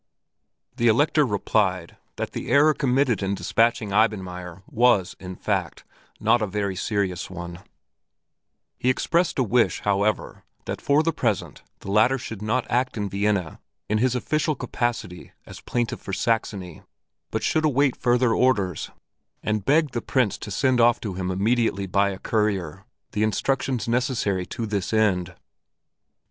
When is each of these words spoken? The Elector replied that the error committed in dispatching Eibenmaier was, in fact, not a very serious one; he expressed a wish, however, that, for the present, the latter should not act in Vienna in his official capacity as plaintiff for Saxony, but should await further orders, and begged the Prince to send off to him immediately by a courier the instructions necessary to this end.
The 0.77 0.87
Elector 0.87 1.27
replied 1.27 1.95
that 2.15 2.31
the 2.31 2.49
error 2.49 2.73
committed 2.73 3.21
in 3.21 3.35
dispatching 3.35 3.91
Eibenmaier 3.91 4.63
was, 4.65 5.15
in 5.19 5.35
fact, 5.35 5.83
not 6.19 6.41
a 6.41 6.47
very 6.47 6.75
serious 6.75 7.29
one; 7.29 7.59
he 8.79 8.89
expressed 8.89 9.37
a 9.37 9.43
wish, 9.43 9.81
however, 9.81 10.43
that, 10.65 10.81
for 10.81 11.03
the 11.03 11.13
present, 11.13 11.61
the 11.81 11.91
latter 11.91 12.17
should 12.17 12.41
not 12.41 12.65
act 12.67 12.97
in 12.97 13.09
Vienna 13.09 13.59
in 13.89 13.99
his 13.99 14.15
official 14.15 14.55
capacity 14.55 15.33
as 15.45 15.61
plaintiff 15.61 15.99
for 15.99 16.13
Saxony, 16.13 16.81
but 17.29 17.43
should 17.43 17.63
await 17.63 17.95
further 17.95 18.33
orders, 18.33 18.89
and 19.43 19.65
begged 19.65 19.93
the 19.93 20.01
Prince 20.01 20.35
to 20.39 20.49
send 20.49 20.81
off 20.81 20.99
to 20.99 21.13
him 21.13 21.29
immediately 21.29 21.85
by 21.85 22.09
a 22.09 22.17
courier 22.17 22.85
the 23.11 23.21
instructions 23.21 23.87
necessary 23.87 24.47
to 24.47 24.65
this 24.65 24.93
end. 24.93 25.35